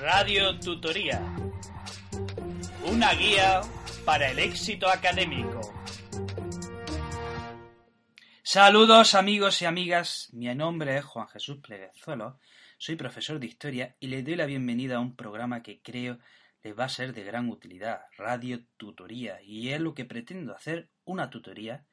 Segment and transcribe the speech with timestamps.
[0.00, 1.20] Radio Tutoría.
[2.86, 3.60] Una guía
[4.06, 5.60] para el éxito académico.
[8.42, 12.38] Saludos amigos y amigas, mi nombre es Juan Jesús Pleguezuelo,
[12.78, 16.18] soy profesor de historia y les doy la bienvenida a un programa que creo
[16.62, 20.88] les va a ser de gran utilidad, Radio Tutoría, y es lo que pretendo hacer,
[21.04, 21.84] una tutoría.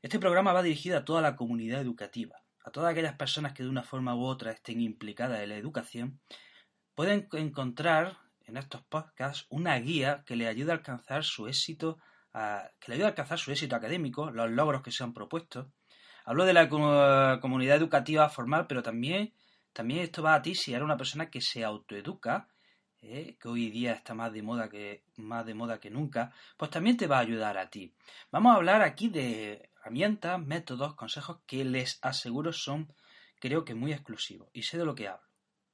[0.00, 3.68] Este programa va dirigido a toda la comunidad educativa, a todas aquellas personas que de
[3.68, 6.20] una forma u otra estén implicadas en la educación
[6.94, 11.98] pueden encontrar en estos podcasts una guía que le ayude a alcanzar su éxito,
[12.32, 15.72] que le ayude a alcanzar su éxito académico, los logros que se han propuesto.
[16.24, 16.68] Hablo de la
[17.40, 19.34] comunidad educativa formal, pero también,
[19.72, 22.48] también esto va a ti si eres una persona que se autoeduca,
[23.02, 23.36] ¿eh?
[23.38, 26.96] que hoy día está más de moda que más de moda que nunca, pues también
[26.96, 27.94] te va a ayudar a ti.
[28.30, 32.92] Vamos a hablar aquí de herramientas, métodos, consejos que les aseguro son,
[33.38, 35.28] creo que muy exclusivos y sé de lo que hablo,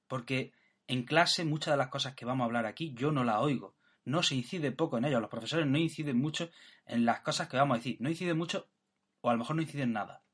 [0.08, 0.52] porque
[0.91, 3.77] en clase muchas de las cosas que vamos a hablar aquí yo no las oigo.
[4.05, 5.20] No se incide poco en ello.
[5.20, 6.50] Los profesores no inciden mucho
[6.84, 7.97] en las cosas que vamos a decir.
[8.00, 8.69] No inciden mucho
[9.20, 10.24] o a lo mejor no inciden nada.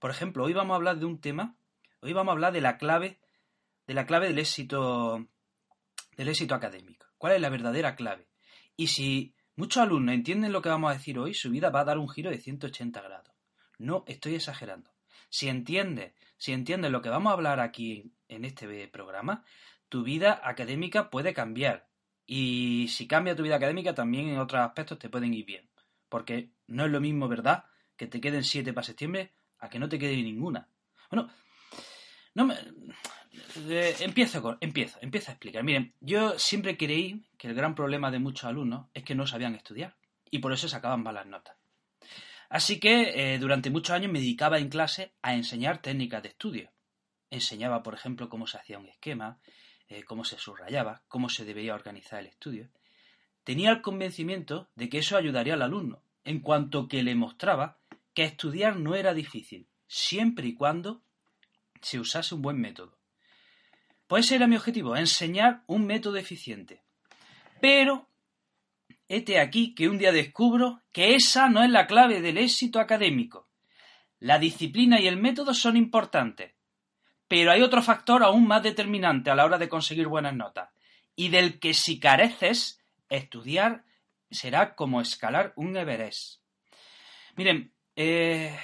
[0.00, 1.56] Por ejemplo, hoy vamos a hablar de un tema.
[2.00, 3.20] Hoy vamos a hablar de la clave
[3.86, 5.28] de la clave del éxito
[6.16, 7.06] del éxito académico.
[7.16, 8.26] ¿Cuál es la verdadera clave?
[8.76, 11.84] Y si muchos alumnos entienden lo que vamos a decir hoy, su vida va a
[11.84, 13.32] dar un giro de 180 grados.
[13.78, 14.90] No estoy exagerando.
[15.30, 19.44] Si entiendes, si entiendes lo que vamos a hablar aquí en este programa,
[19.88, 21.88] tu vida académica puede cambiar.
[22.26, 25.68] Y si cambia tu vida académica, también en otros aspectos te pueden ir bien.
[26.08, 27.64] Porque no es lo mismo, ¿verdad?,
[27.96, 30.68] que te queden siete para septiembre a que no te quede ninguna.
[31.10, 31.28] Bueno,
[32.34, 32.54] no me...
[33.56, 35.64] Eh, empiezo, con, empiezo, empiezo a explicar.
[35.64, 39.54] Miren, yo siempre creí que el gran problema de muchos alumnos es que no sabían
[39.54, 39.96] estudiar
[40.30, 41.56] y por eso sacaban malas notas.
[42.48, 46.70] Así que eh, durante muchos años me dedicaba en clase a enseñar técnicas de estudio.
[47.30, 49.38] Enseñaba, por ejemplo, cómo se hacía un esquema,
[49.88, 52.70] eh, cómo se subrayaba, cómo se debería organizar el estudio.
[53.44, 57.78] Tenía el convencimiento de que eso ayudaría al alumno, en cuanto que le mostraba
[58.14, 61.02] que estudiar no era difícil, siempre y cuando
[61.80, 62.98] se usase un buen método.
[64.06, 66.82] Pues ese era mi objetivo, enseñar un método eficiente.
[67.60, 68.08] Pero,
[69.08, 73.48] hete aquí que un día descubro que esa no es la clave del éxito académico.
[74.20, 76.54] La disciplina y el método son importantes,
[77.26, 80.70] pero hay otro factor aún más determinante a la hora de conseguir buenas notas,
[81.14, 83.84] y del que si careces, estudiar
[84.30, 86.42] será como escalar un Everest.
[87.36, 88.56] Miren, eh,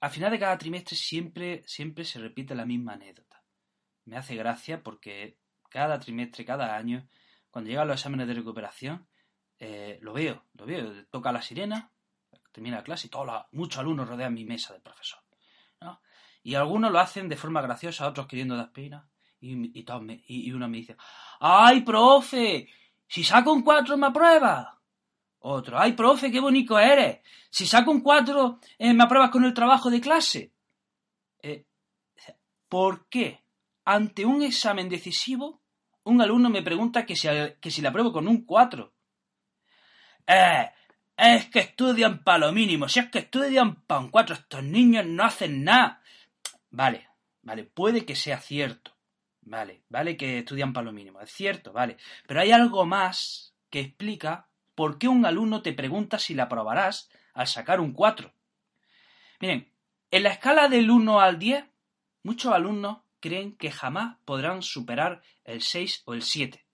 [0.00, 3.42] al final de cada trimestre siempre, siempre se repite la misma anécdota.
[4.04, 5.38] Me hace gracia porque
[5.70, 7.08] cada trimestre, cada año,
[7.50, 9.08] cuando llegan los exámenes de recuperación,
[9.58, 11.90] eh, lo veo, lo veo, toca la sirena,
[12.52, 15.20] termina la clase y todos muchos alumnos rodean mi mesa de profesor.
[16.44, 19.08] Y algunos lo hacen de forma graciosa, otros queriendo dar pena.
[19.40, 20.96] Y, y, uno me dice,
[21.40, 22.68] ¡ay, profe!
[23.06, 24.78] Si saco un 4 me aprueba.
[25.40, 27.20] Otro, ¡ay, profe, qué bonito eres!
[27.50, 30.52] Si saco un 4 eh, me apruebas con el trabajo de clase.
[31.42, 31.66] Eh,
[32.68, 33.44] ¿Por qué?
[33.86, 35.62] Ante un examen decisivo,
[36.04, 37.28] un alumno me pregunta que si,
[37.60, 38.93] que si le apruebo con un 4.
[40.26, 40.70] Eh,
[41.16, 42.88] es que estudian para lo mínimo.
[42.88, 46.02] Si es que estudian para un 4, estos niños no hacen nada.
[46.70, 47.08] Vale,
[47.42, 48.92] vale, puede que sea cierto.
[49.42, 51.98] Vale, vale que estudian para lo mínimo, es cierto, vale.
[52.26, 57.10] Pero hay algo más que explica por qué un alumno te pregunta si la aprobarás
[57.34, 58.32] al sacar un 4.
[59.40, 59.70] Miren,
[60.10, 61.64] en la escala del 1 al 10,
[62.22, 66.64] muchos alumnos creen que jamás podrán superar el 6 o el 7.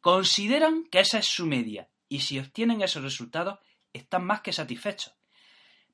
[0.00, 3.58] Consideran que esa es su media y si obtienen esos resultados
[3.92, 5.14] están más que satisfechos.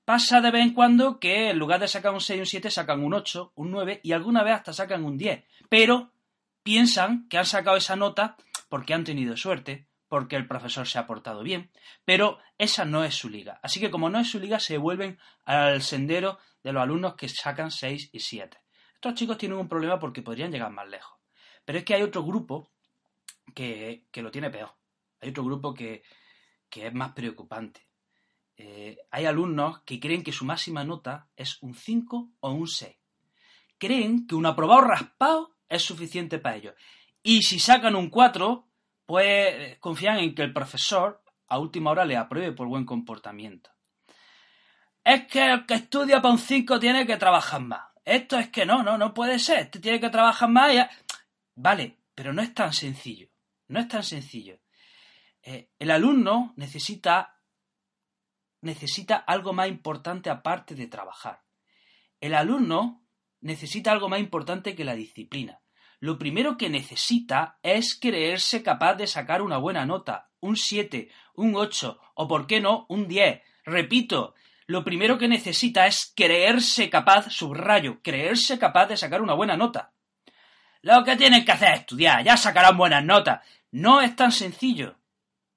[0.05, 2.71] Pasa de vez en cuando que en lugar de sacar un 6 y un 7
[2.71, 5.45] sacan un 8, un 9 y alguna vez hasta sacan un 10.
[5.69, 6.13] Pero
[6.63, 8.37] piensan que han sacado esa nota
[8.69, 11.71] porque han tenido suerte, porque el profesor se ha portado bien,
[12.05, 13.61] pero esa no es su liga.
[13.63, 17.29] Así que como no es su liga, se vuelven al sendero de los alumnos que
[17.29, 18.59] sacan 6 y 7.
[18.95, 21.19] Estos chicos tienen un problema porque podrían llegar más lejos.
[21.65, 22.71] Pero es que hay otro grupo
[23.55, 24.75] que, lo tiene peor.
[25.25, 26.03] Hay otro grupo que,
[26.69, 27.89] que es más preocupante.
[28.57, 32.95] eh, hay alumnos que creen que su máxima nota es un 5 o un 6.
[33.79, 36.75] Creen que un aprobado raspado es suficiente para ellos.
[37.23, 38.69] Y si sacan un 4,
[39.07, 43.71] pues eh, confían en que el profesor a última hora le apruebe por buen comportamiento.
[45.03, 47.83] Es que el que estudia para un 5 tiene que trabajar más.
[48.05, 49.59] Esto es que no, no, no puede ser.
[49.61, 50.71] Este tiene que trabajar más.
[51.57, 53.29] Vale, pero no es tan sencillo.
[53.69, 54.61] No es tan sencillo.
[55.47, 57.39] Eh, el alumno necesita,
[58.63, 61.43] necesita algo más importante aparte de trabajar.
[62.19, 63.05] El alumno
[63.43, 65.61] necesita algo más importante que la disciplina.
[66.01, 71.55] Lo primero que necesita es creerse capaz de sacar una buena nota, un 7, un
[71.55, 73.43] 8 o, por qué no, un 10.
[73.67, 74.35] Repito,
[74.67, 79.93] lo primero que necesita es creerse capaz, subrayo, creerse capaz de sacar una buena nota.
[80.81, 83.47] Lo que tienen que hacer es estudiar, ya sacarán buenas notas.
[83.71, 84.97] No es tan sencillo.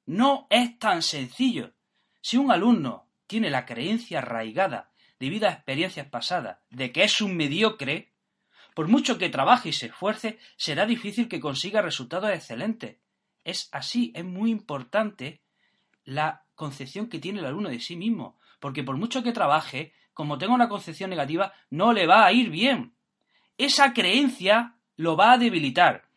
[0.08, 1.74] No es tan sencillo.
[2.22, 4.90] Si un alumno tiene la creencia arraigada,
[5.20, 8.14] debido a experiencias pasadas, de que es un mediocre,
[8.74, 12.98] por mucho que trabaje y se esfuerce, será difícil que consiga resultados excelentes.
[13.44, 15.42] Es así, es muy importante
[16.06, 20.38] la concepción que tiene el alumno de sí mismo, porque por mucho que trabaje, como
[20.38, 22.96] tenga una concepción negativa, no le va a ir bien.
[23.58, 26.08] Esa creencia lo va a debilitar.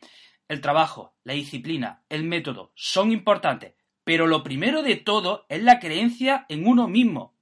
[0.46, 3.74] El trabajo, la disciplina, el método son importantes,
[4.10, 7.32] pero lo primero de todo es la creencia en uno mismo.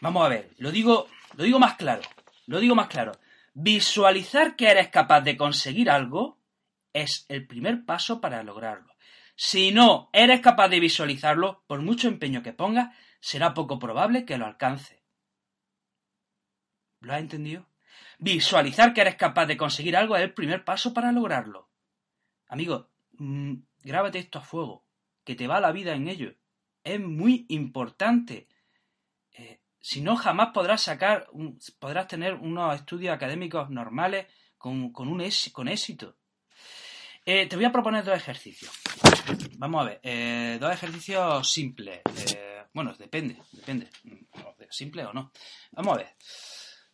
[0.00, 2.00] Vamos a ver, lo digo, lo digo más claro,
[2.46, 3.12] lo digo más claro.
[3.52, 6.38] Visualizar que eres capaz de conseguir algo
[6.94, 8.94] es el primer paso para lograrlo.
[9.36, 14.38] Si no eres capaz de visualizarlo, por mucho empeño que pongas, será poco probable que
[14.38, 15.02] lo alcance.
[17.00, 17.68] ¿Lo has entendido?
[18.18, 21.68] Visualizar que eres capaz de conseguir algo es el primer paso para lograrlo.
[22.48, 22.88] Amigo,
[23.18, 24.84] mm, grábate esto a fuego,
[25.24, 26.34] que te va la vida en ello.
[26.82, 28.48] Es muy importante.
[29.32, 31.28] Eh, si no, jamás podrás sacar,
[31.78, 34.26] podrás tener unos estudios académicos normales
[34.56, 36.16] con, un con éxito.
[37.24, 38.72] Eh, te voy a proponer dos ejercicios.
[39.58, 42.00] Vamos a ver, eh, dos ejercicios simples.
[42.72, 43.90] bueno, depende, depende.
[44.70, 45.32] Simple o no.
[45.72, 46.16] Vamos a ver.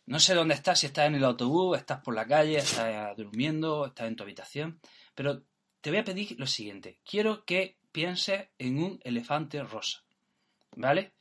[0.07, 3.87] No sé dónde estás, si estás en el autobús, estás por la calle, estás durmiendo,
[3.87, 4.79] estás en tu habitación,
[5.15, 5.43] pero
[5.85, 6.97] te voy a pedir lo siguiente.
[7.07, 9.99] Quiero que pienses en un elefante rosa.
[10.75, 11.11] ¿Vale?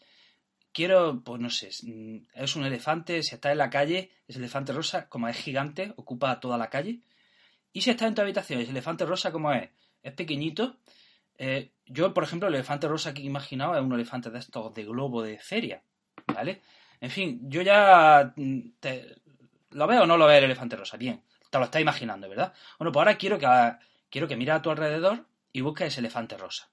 [0.73, 5.07] Quiero, pues no sé, es un elefante, si está en la calle, es elefante rosa,
[5.11, 7.01] como es gigante, ocupa toda la calle.
[7.75, 9.69] Y si está en tu habitación, es elefante rosa, como es,
[10.03, 10.79] es pequeñito.
[11.37, 14.85] Eh, yo, por ejemplo, el elefante rosa que imaginaba es un elefante de estos de
[14.85, 15.83] globo de feria.
[16.27, 16.63] ¿Vale?
[17.03, 18.61] En fin, yo ya mm,
[19.73, 20.97] ¿Lo veo o no lo ve el elefante rosa?
[20.97, 22.55] Bien, te lo estás imaginando, ¿verdad?
[22.79, 23.45] Bueno, pues ahora quiero que
[24.15, 26.71] quiero que mires a tu alrededor y busques ese elefante rosa.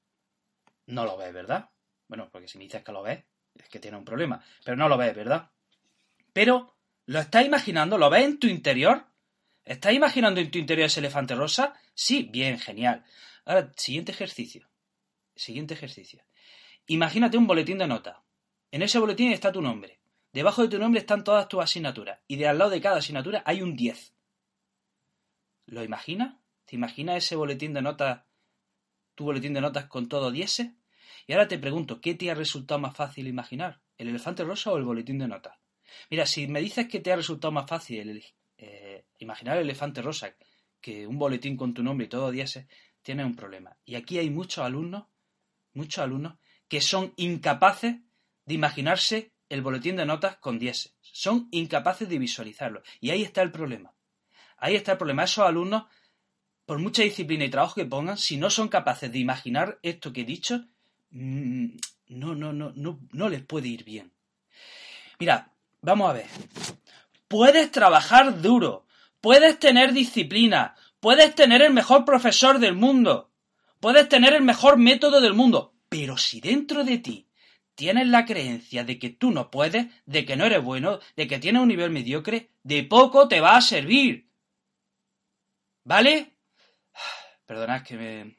[0.85, 1.71] No lo ves, ¿verdad?
[2.07, 3.23] Bueno, porque si me dices que lo ves,
[3.55, 4.45] es que tiene un problema.
[4.63, 5.49] Pero no lo ves, ¿verdad?
[6.33, 6.77] Pero,
[7.07, 7.97] ¿lo estás imaginando?
[7.97, 9.07] ¿Lo ves en tu interior?
[9.65, 11.73] ¿Estás imaginando en tu interior ese elefante rosa?
[11.95, 13.03] Sí, bien, genial.
[13.45, 14.69] Ahora, siguiente ejercicio.
[15.35, 16.23] Siguiente ejercicio.
[16.85, 18.21] Imagínate un boletín de nota.
[18.69, 19.99] En ese boletín está tu nombre.
[20.31, 22.19] Debajo de tu nombre están todas tus asignaturas.
[22.27, 24.13] Y de al lado de cada asignatura hay un 10.
[25.65, 26.40] ¿Lo imaginas?
[26.71, 28.21] ¿Te imaginas ese boletín de notas,
[29.13, 30.71] tu boletín de notas con todo 10?
[31.27, 33.81] Y ahora te pregunto, ¿qué te ha resultado más fácil imaginar?
[33.97, 35.57] ¿El elefante rosa o el boletín de notas?
[36.09, 38.23] Mira, si me dices que te ha resultado más fácil
[38.57, 40.33] eh, imaginar el elefante rosa
[40.79, 42.65] que un boletín con tu nombre y todo 10,
[43.01, 43.75] tienes un problema.
[43.83, 45.07] Y aquí hay muchos alumnos,
[45.73, 46.35] muchos alumnos,
[46.69, 47.97] que son incapaces
[48.45, 50.95] de imaginarse el boletín de notas con 10.
[51.01, 52.81] Son incapaces de visualizarlo.
[53.01, 53.93] Y ahí está el problema.
[54.55, 55.25] Ahí está el problema.
[55.25, 55.87] Esos alumnos
[56.65, 60.21] por mucha disciplina y trabajo que pongan, si no son capaces de imaginar esto que
[60.21, 60.65] he dicho,
[61.11, 61.65] mm,
[62.09, 64.11] no, no, no, no, no les puede ir bien.
[65.19, 65.51] Mira,
[65.81, 66.25] vamos a ver.
[67.27, 68.85] Puedes trabajar duro,
[69.21, 73.31] puedes tener disciplina, puedes tener el mejor profesor del mundo,
[73.79, 77.27] puedes tener el mejor método del mundo, pero si dentro de ti
[77.75, 81.39] tienes la creencia de que tú no puedes, de que no eres bueno, de que
[81.39, 84.29] tienes un nivel mediocre, de poco te va a servir.
[85.83, 86.30] ¿Vale?
[87.51, 88.37] Perdonad que me,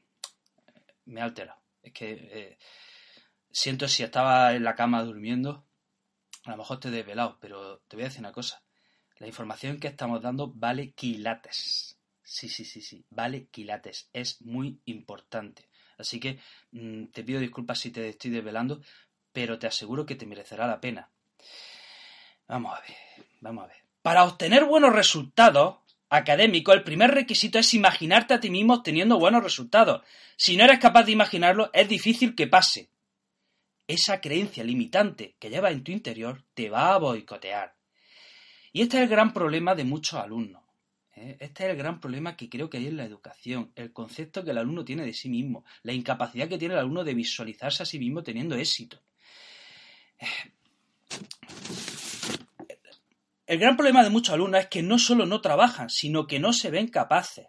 [1.04, 1.61] me he alterado.
[1.83, 2.59] Es que eh,
[3.50, 5.66] siento si estaba en la cama durmiendo,
[6.45, 8.62] a lo mejor te he desvelado, pero te voy a decir una cosa.
[9.19, 11.99] La información que estamos dando vale quilates.
[12.23, 14.09] Sí, sí, sí, sí, vale quilates.
[14.14, 15.69] Es muy importante.
[15.99, 16.38] Así que
[16.71, 18.81] mm, te pido disculpas si te estoy desvelando,
[19.31, 21.11] pero te aseguro que te merecerá la pena.
[22.49, 23.76] Vamos a ver, vamos a ver.
[24.00, 25.81] Para obtener buenos resultados,
[26.12, 30.02] académico, el primer requisito es imaginarte a ti mismo teniendo buenos resultados.
[30.37, 32.90] Si no eres capaz de imaginarlo, es difícil que pase.
[33.88, 37.75] esa creencia limitante que llevas en tu interior te va a boicotear.
[38.73, 40.62] Y este es el gran problema de muchos alumnos.
[41.16, 41.37] ¿eh?
[41.40, 44.52] Este es el gran problema que creo que hay en la educación, el concepto que
[44.52, 47.87] el alumno tiene de sí mismo, la incapacidad que tiene el alumno de visualizarse a
[47.87, 49.02] sí mismo teniendo éxito.
[53.52, 56.54] El gran problema de muchos alumnos es que no solo no trabajan, sino que no
[56.54, 57.49] se ven capaces.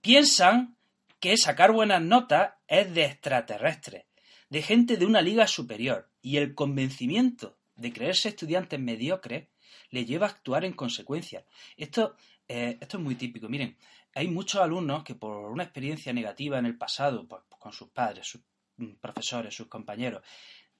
[0.00, 0.78] Piensan
[1.20, 4.06] que sacar buenas notas es de extraterrestres,
[4.48, 9.48] de gente de una liga superior, y el convencimiento de creerse estudiantes mediocres
[9.90, 11.44] le lleva a actuar en consecuencia.
[11.76, 12.16] Esto,
[12.48, 13.46] eh, esto es muy típico.
[13.46, 13.76] Miren,
[14.14, 18.26] hay muchos alumnos que por una experiencia negativa en el pasado, pues, con sus padres,
[18.26, 18.40] sus
[18.78, 20.22] mm, profesores, sus compañeros,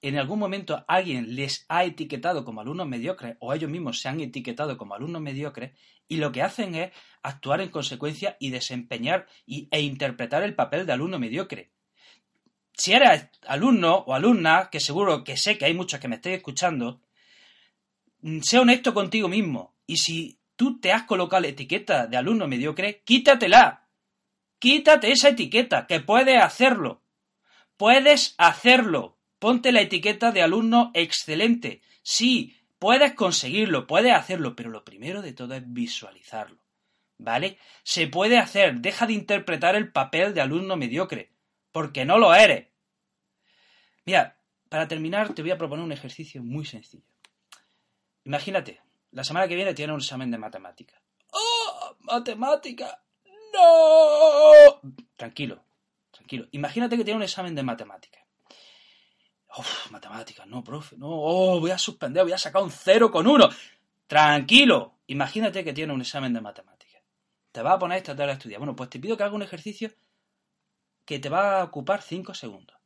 [0.02, 4.20] en algún momento alguien les ha etiquetado como alumnos mediocres o ellos mismos se han
[4.20, 5.72] etiquetado como alumnos mediocres
[6.08, 10.92] y lo que hacen es actuar en consecuencia y desempeñar e interpretar el papel de
[10.92, 11.72] alumno mediocre.
[12.72, 16.36] Si eres alumno o alumna, que seguro que sé que hay muchos que me estéis
[16.36, 17.00] escuchando,
[18.20, 22.46] mm, sé honesto contigo mismo y si tú te has colocado la etiqueta de alumno
[22.46, 23.88] mediocre, quítatela.
[24.58, 27.02] Quítate esa etiqueta, que puedes hacerlo.
[27.76, 29.15] Puedes hacerlo.
[29.38, 31.82] Ponte la etiqueta de alumno excelente.
[32.02, 36.58] Sí, puedes conseguirlo, puedes hacerlo, pero lo primero de todo es visualizarlo.
[37.18, 37.58] ¿Vale?
[37.82, 41.32] Se puede hacer, deja de interpretar el papel de alumno mediocre,
[41.72, 42.68] porque no lo eres.
[44.04, 44.38] Mira,
[44.68, 47.04] para terminar te voy a proponer un ejercicio muy sencillo.
[48.24, 48.80] Imagínate,
[49.12, 51.00] la semana que viene tiene un examen de matemática.
[51.32, 51.96] ¡Oh!
[52.00, 53.02] ¡Matemática!
[53.54, 54.80] ¡No!
[55.16, 55.64] Tranquilo,
[56.10, 56.46] tranquilo.
[56.52, 58.25] Imagínate que tiene un examen de matemática.
[59.90, 63.48] Matemáticas, no, profe, no, oh, voy a suspender, voy a sacar un cero con uno.
[64.06, 67.02] Tranquilo, imagínate que tiene un examen de matemáticas.
[67.52, 68.60] Te va a poner esta tarde a estudiar.
[68.60, 69.90] Bueno, pues te pido que haga un ejercicio
[71.04, 72.76] que te va a ocupar cinco segundos.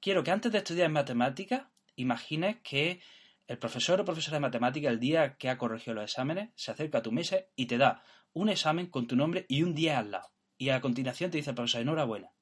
[0.00, 3.00] Quiero que antes de estudiar matemáticas, imagines que
[3.46, 6.98] el profesor o profesora de matemáticas, el día que ha corregido los exámenes, se acerca
[6.98, 10.10] a tu mesa y te da un examen con tu nombre y un día al
[10.10, 10.30] lado.
[10.56, 12.32] Y a continuación te dice el profesor, enhorabuena.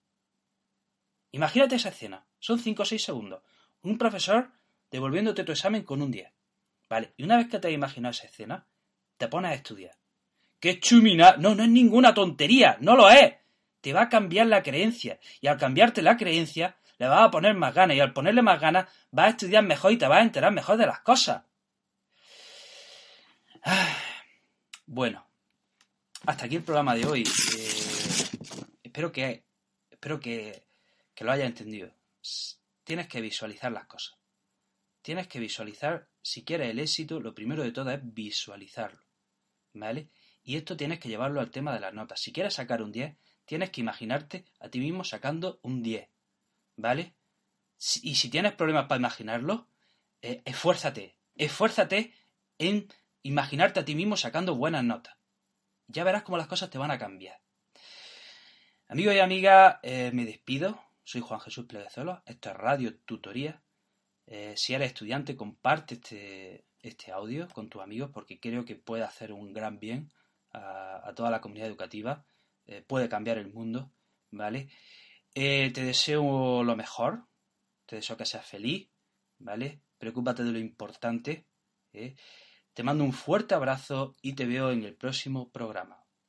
[1.32, 2.26] Imagínate esa escena.
[2.38, 3.42] Son cinco o seis segundos
[3.90, 4.50] un profesor
[4.90, 6.30] devolviéndote tu examen con un 10.
[6.88, 8.66] Vale, y una vez que te has imaginado esa escena,
[9.16, 9.96] te pones a estudiar.
[10.60, 11.36] ¡Qué chumina!
[11.38, 13.34] No, no es ninguna tontería, no lo es.
[13.80, 15.18] Te va a cambiar la creencia.
[15.40, 17.96] Y al cambiarte la creencia, le vas a poner más ganas.
[17.96, 20.76] Y al ponerle más ganas, vas a estudiar mejor y te vas a enterar mejor
[20.76, 21.42] de las cosas.
[24.86, 25.26] Bueno,
[26.24, 27.22] hasta aquí el programa de hoy.
[27.22, 28.24] Eh,
[28.84, 29.44] espero que,
[29.90, 30.62] espero que,
[31.12, 31.90] que lo haya entendido
[32.86, 34.16] tienes que visualizar las cosas.
[35.02, 39.02] Tienes que visualizar, si quieres el éxito, lo primero de todo es visualizarlo.
[39.74, 40.10] ¿Vale?
[40.44, 42.20] Y esto tienes que llevarlo al tema de las notas.
[42.20, 46.08] Si quieres sacar un 10, tienes que imaginarte a ti mismo sacando un 10.
[46.76, 47.16] ¿Vale?
[48.02, 49.68] Y si tienes problemas para imaginarlo,
[50.22, 51.16] eh, esfuérzate.
[51.34, 52.14] Esfuérzate
[52.58, 52.88] en
[53.22, 55.16] imaginarte a ti mismo sacando buenas notas.
[55.88, 57.40] Ya verás cómo las cosas te van a cambiar.
[58.86, 60.85] Amigos y amigas, eh, me despido.
[61.06, 63.62] Soy Juan Jesús Pleguezolo, esto es Radio Tutoría.
[64.26, 69.04] Eh, si eres estudiante, comparte este, este audio con tus amigos porque creo que puede
[69.04, 70.10] hacer un gran bien
[70.52, 72.26] a, toda la comunidad educativa,
[72.66, 73.92] eh, puede cambiar el mundo,
[74.32, 74.68] ¿vale?
[75.32, 77.28] Eh, te deseo lo mejor,
[77.86, 78.90] te deseo que seas feliz,
[79.38, 79.82] ¿vale?
[79.98, 81.46] Preocúpate de lo importante.
[81.92, 86.05] Te mando un fuerte abrazo y te veo en el próximo programa.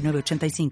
[0.00, 0.70] 85